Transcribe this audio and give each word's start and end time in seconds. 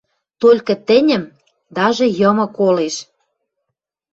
Толькы 0.41 0.75
тӹньӹм... 0.87 1.23
Даже 1.77 2.05
йымы 2.19 2.45
колеш 2.57 2.95